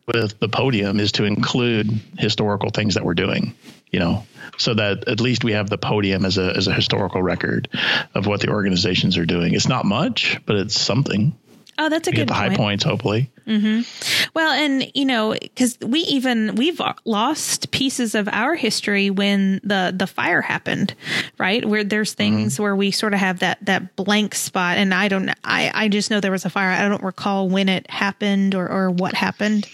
[0.06, 3.54] with the podium is to include historical things that we're doing
[3.90, 4.26] you know,
[4.58, 7.68] so that at least we have the podium as a as a historical record
[8.14, 9.54] of what the organizations are doing.
[9.54, 11.36] It's not much, but it's something.
[11.80, 12.50] Oh, that's a good the point.
[12.50, 13.30] high points, hopefully.
[13.46, 14.28] Mm-hmm.
[14.34, 19.94] Well, and you know, because we even we've lost pieces of our history when the
[19.96, 20.94] the fire happened,
[21.38, 21.64] right?
[21.64, 22.62] Where there's things mm-hmm.
[22.64, 26.10] where we sort of have that that blank spot, and I don't, I I just
[26.10, 26.70] know there was a fire.
[26.70, 29.68] I don't recall when it happened or or what happened.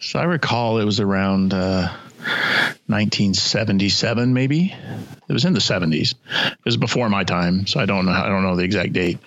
[0.00, 1.52] So I recall it was around.
[1.52, 1.94] Uh,
[2.86, 4.74] 1977 maybe
[5.28, 8.28] it was in the 70s it was before my time so i don't know i
[8.28, 9.18] don't know the exact date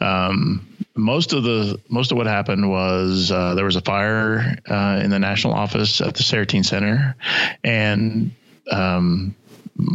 [0.00, 0.66] um,
[0.98, 5.10] most of the most of what happened was uh, there was a fire uh, in
[5.10, 7.14] the national office at the Seretean Center,
[7.62, 8.32] and
[8.70, 9.34] um,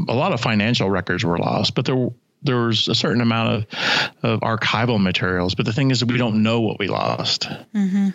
[0.08, 1.76] a lot of financial records were lost.
[1.76, 2.10] But there
[2.44, 3.66] there was a certain amount of,
[4.24, 7.48] of archival materials, but the thing is, we don't know what we lost.
[7.74, 8.10] Mm-hmm.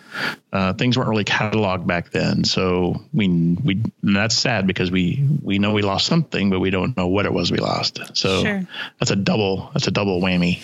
[0.51, 5.59] Uh, things weren't really cataloged back then, so we we that's sad because we we
[5.59, 7.99] know we lost something, but we don't know what it was we lost.
[8.13, 8.67] So sure.
[8.99, 10.61] that's a double that's a double whammy.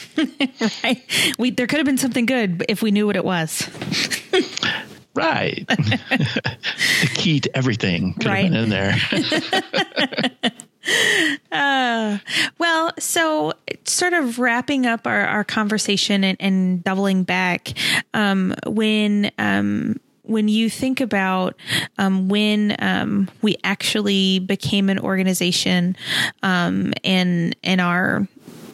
[0.84, 1.02] right.
[1.38, 3.70] We there could have been something good if we knew what it was.
[5.14, 5.66] right.
[5.68, 8.52] the key to everything could right.
[8.52, 10.52] have been in there.
[11.52, 12.18] Uh,
[12.58, 13.54] well, so
[13.86, 17.74] sort of wrapping up our, our conversation and, and doubling back,
[18.14, 21.56] um, when, um, when you think about
[21.98, 25.96] um, when um, we actually became an organization
[26.44, 28.28] um, and and our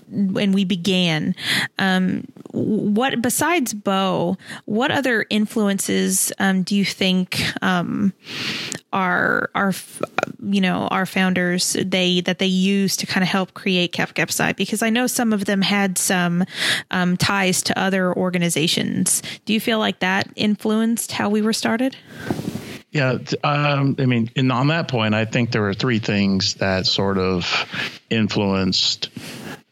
[0.10, 1.36] when we began.
[1.80, 8.14] Um, what besides Bo, what other influences um, do you think um,
[8.94, 9.50] our
[10.44, 14.82] you know our founders they that they use to kind of help create Kappa Because
[14.82, 16.44] I know some of them had some
[16.92, 19.22] um, ties to other organizations.
[19.46, 21.96] Do you feel like that influenced how we were started?
[22.92, 26.86] Yeah, um, I mean, and on that point, I think there were three things that
[26.86, 27.66] sort of
[28.10, 29.10] influenced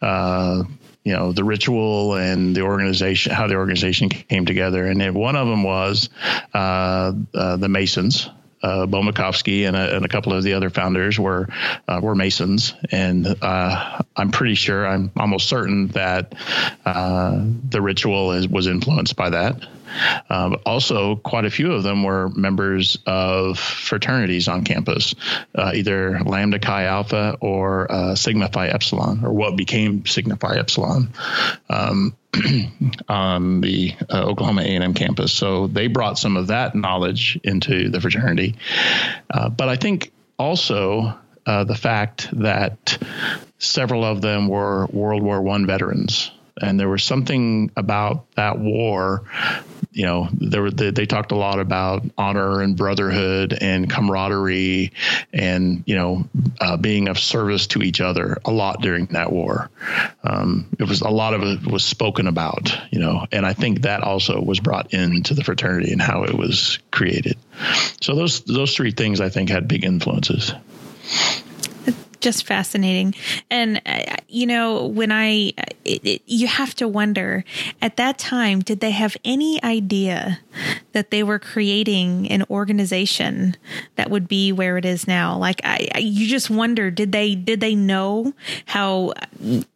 [0.01, 0.63] uh,
[1.03, 5.35] you know the ritual and the organization how the organization came together and it, one
[5.35, 6.09] of them was
[6.53, 8.29] uh, uh, the masons
[8.61, 11.47] uh, Makovsky and a, and a, couple of the other founders were
[11.87, 16.35] uh, were Masons, and uh, I'm pretty sure, I'm almost certain that
[16.85, 19.65] uh, the ritual is, was influenced by that.
[20.29, 25.15] But also, quite a few of them were members of fraternities on campus,
[25.55, 30.57] uh, either Lambda Chi Alpha or uh, Sigma Phi Epsilon, or what became Sigma Phi
[30.57, 31.13] Epsilon.
[31.69, 32.15] Um,
[33.09, 35.33] on the uh, Oklahoma A&M campus.
[35.33, 38.55] So they brought some of that knowledge into the fraternity.
[39.31, 42.99] Uh, but I think also uh, the fact that
[43.57, 46.29] several of them were World War One veterans
[46.61, 49.23] and there was something about that war
[49.91, 54.91] you know there were they, they, talked a lot about honor and brotherhood and camaraderie
[55.33, 56.27] and you know
[56.61, 59.69] uh, being of service to each other a lot during that war.
[60.23, 63.81] Um, it was a lot of it was spoken about you know and i think
[63.81, 67.37] that also was brought into the fraternity and how it was created.
[68.01, 70.53] So those those three things i think had big influences
[72.19, 73.15] just fascinating.
[73.49, 75.53] And, uh, you know, when I,
[75.85, 77.43] it, it, you have to wonder
[77.81, 80.39] at that time, did they have any idea
[80.91, 83.55] that they were creating an organization
[83.95, 85.37] that would be where it is now?
[85.37, 88.33] Like, I, I you just wonder, did they, did they know
[88.65, 89.13] how,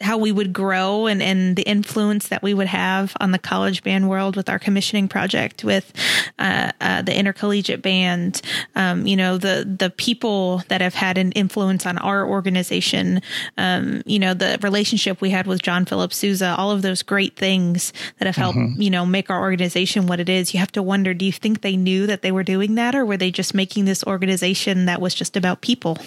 [0.02, 3.84] how we would grow and, and the influence that we would have on the college
[3.84, 5.94] band world with our commissioning project with,
[6.40, 8.42] uh, uh, the intercollegiate band,
[8.76, 13.22] um, you know, the, the people that have had an influence on our organization.
[13.58, 17.38] Um, you know, the relationship we had with John Philip Sousa, all of those great
[17.38, 18.82] things that have helped, mm-hmm.
[18.82, 20.54] you know, make our organization what it is.
[20.54, 23.06] You have to wonder, do you think they knew that they were doing that or
[23.06, 25.98] were they just making this organization that was just about people?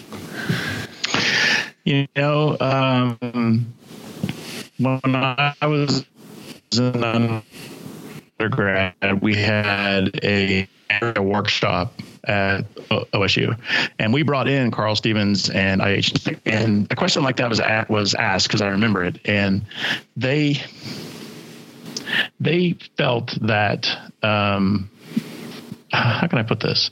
[1.83, 3.73] You know, um,
[4.77, 6.05] when I was
[6.77, 7.41] an
[8.39, 10.67] undergrad, we had a,
[11.01, 11.93] a workshop
[12.27, 13.57] at OSU,
[13.99, 17.89] and we brought in Carl Stevens and IH, and a question like that was at,
[17.89, 19.63] was asked because I remember it, and
[20.15, 20.61] they
[22.39, 23.87] they felt that.
[24.23, 24.89] Um,
[25.89, 26.91] how can I put this?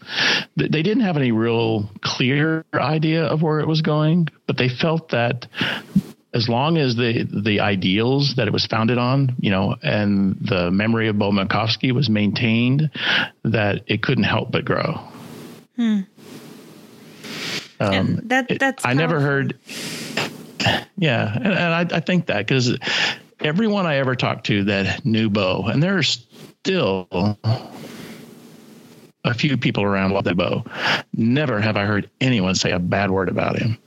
[0.56, 5.10] They didn't have any real clear idea of where it was going, but they felt
[5.10, 5.48] that
[6.36, 10.70] as long as the the ideals that it was founded on, you know, and the
[10.70, 12.92] memory of Bo Makovsky was maintained,
[13.44, 15.00] that it couldn't help but grow.
[15.76, 16.02] Hmm.
[17.80, 18.86] Um, that that's.
[18.86, 19.58] I never heard.
[20.98, 22.78] Yeah, and, and I, I think that because
[23.40, 26.26] everyone I ever talked to that knew Bo, and there's
[26.62, 27.38] still
[29.24, 30.64] a few people around love that Bo.
[31.14, 33.78] Never have I heard anyone say a bad word about him.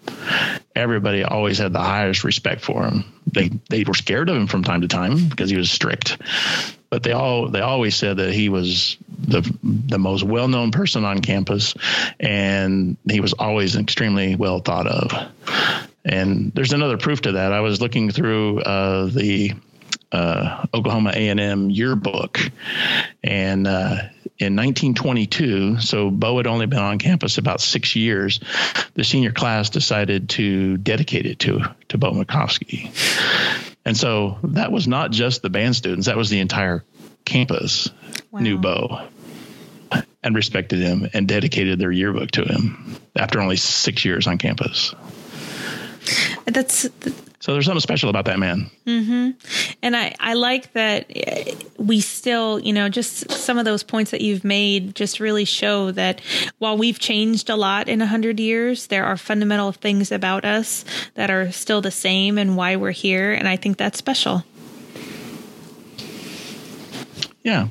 [0.79, 3.05] Everybody always had the highest respect for him.
[3.27, 6.19] They they were scared of him from time to time because he was strict,
[6.89, 11.05] but they all they always said that he was the the most well known person
[11.05, 11.75] on campus,
[12.21, 15.13] and he was always extremely well thought of.
[16.05, 17.53] And there's another proof to that.
[17.53, 19.53] I was looking through uh, the
[20.13, 22.39] uh, Oklahoma A&M yearbook,
[23.23, 23.97] and uh,
[24.39, 28.39] in 1922, so Bo had only been on campus about six years,
[28.95, 32.91] the senior class decided to dedicate it to to Bo Makovsky.
[33.85, 36.85] And so that was not just the band students, that was the entire
[37.25, 37.91] campus
[38.31, 38.41] wow.
[38.41, 39.09] knew Bo
[40.23, 44.95] and respected him and dedicated their yearbook to him after only six years on campus.
[46.45, 46.89] That's
[47.41, 48.69] so there's something special about that man.
[48.85, 49.31] Mm-hmm.
[49.83, 51.09] And I, I like that
[51.79, 55.93] we still, you know, just some of those points that you've made just really show
[55.93, 56.21] that
[56.59, 60.85] while we've changed a lot in a hundred years, there are fundamental things about us
[61.15, 63.33] that are still the same and why we're here.
[63.33, 64.43] And I think that's special.
[67.45, 67.69] Yeah,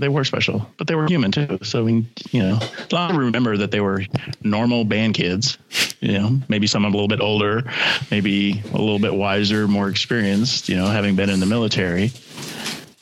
[0.00, 1.58] they were special, but they were human too.
[1.62, 4.04] So we, you know, a lot of remember that they were
[4.42, 5.58] normal band kids.
[6.00, 7.62] You know, maybe some a little bit older,
[8.10, 10.68] maybe a little bit wiser, more experienced.
[10.68, 12.12] You know, having been in the military,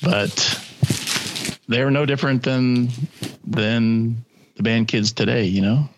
[0.03, 0.62] but
[1.68, 2.88] they are no different than
[3.47, 4.24] than
[4.57, 5.45] the band kids today.
[5.45, 5.88] You know.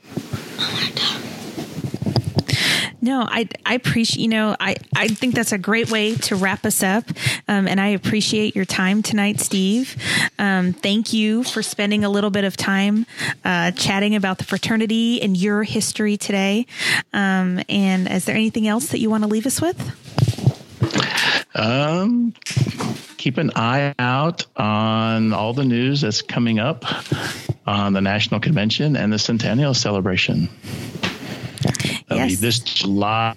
[3.02, 6.64] No, I I appreciate you know I I think that's a great way to wrap
[6.64, 7.04] us up,
[7.48, 9.96] um, and I appreciate your time tonight, Steve.
[10.38, 13.04] Um, thank you for spending a little bit of time
[13.44, 16.66] uh, chatting about the fraternity and your history today.
[17.12, 19.76] Um, and is there anything else that you want to leave us with?
[21.56, 22.34] Um,
[23.16, 26.84] keep an eye out on all the news that's coming up
[27.66, 30.48] on the National Convention and the Centennial Celebration.
[32.12, 32.40] That'll yes.
[32.40, 33.34] be this July.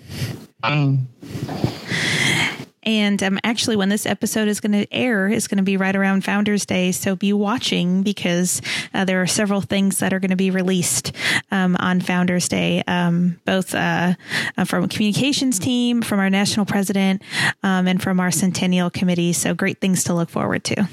[2.88, 5.96] And um, actually, when this episode is going to air, is going to be right
[5.96, 6.92] around Founders Day.
[6.92, 8.62] So be watching because
[8.94, 11.12] uh, there are several things that are going to be released
[11.50, 14.14] um, on Founders Day, um, both uh,
[14.56, 17.24] uh, from a communications team, from our national president,
[17.64, 19.34] um, and from our Centennial Committee.
[19.34, 20.88] So great things to look forward to.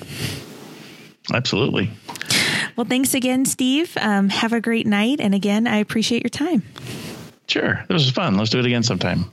[1.32, 1.90] Absolutely.
[2.74, 3.96] Well, thanks again, Steve.
[4.00, 5.20] Um, have a great night.
[5.20, 6.62] And again, I appreciate your time.
[7.53, 7.84] Sure.
[7.86, 8.38] This was fun.
[8.38, 9.30] Let's do it again sometime.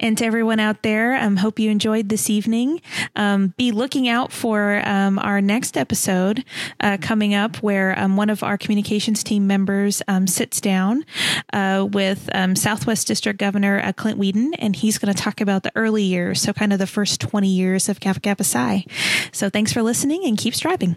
[0.00, 2.80] And to everyone out there, I um, hope you enjoyed this evening.
[3.14, 6.46] Um, be looking out for um, our next episode
[6.80, 11.04] uh, coming up where um, one of our communications team members um, sits down
[11.52, 15.62] uh, with um, Southwest District Governor uh, Clint Weeden, and he's going to talk about
[15.62, 18.86] the early years, so kind of the first 20 years of Kappa Kappa Psi.
[19.30, 20.96] So thanks for listening and keep striving.